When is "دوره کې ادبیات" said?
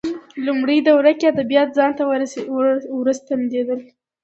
0.87-1.69